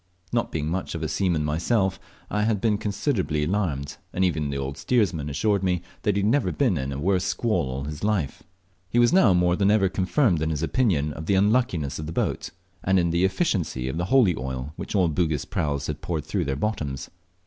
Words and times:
Not 0.33 0.51
being 0.51 0.65
much 0.67 0.95
of 0.95 1.03
a 1.03 1.07
seaman 1.07 1.45
myself 1.45 1.99
I 2.31 2.41
had 2.41 2.59
been 2.59 2.79
considerably 2.79 3.43
alarmed, 3.43 3.97
and 4.11 4.25
even 4.25 4.49
the 4.49 4.57
old 4.57 4.75
steersman 4.79 5.29
assured 5.29 5.61
me 5.63 5.83
he 6.03 6.09
had 6.11 6.25
never 6.25 6.51
been 6.51 6.75
in 6.75 6.91
a 6.91 6.97
worse 6.97 7.23
squall 7.23 7.69
all 7.69 7.83
his 7.83 8.03
life. 8.03 8.41
He 8.89 8.97
was 8.97 9.13
now 9.13 9.35
more 9.35 9.55
than 9.55 9.69
ever 9.69 9.89
confirmed 9.89 10.41
in 10.41 10.49
his 10.49 10.63
opinion 10.63 11.13
of 11.13 11.27
the 11.27 11.35
unluckiness 11.35 11.99
of 11.99 12.07
the 12.07 12.13
boat, 12.13 12.49
and 12.83 12.97
in 12.97 13.11
the 13.11 13.23
efficiency 13.25 13.87
of 13.87 13.97
the 13.99 14.05
holy 14.05 14.35
oil 14.35 14.73
which 14.75 14.95
all 14.95 15.07
Bugis 15.07 15.45
praus 15.45 15.85
had 15.85 16.01
poured 16.01 16.25
through 16.25 16.45
their 16.45 16.55
bottoms. 16.55 17.11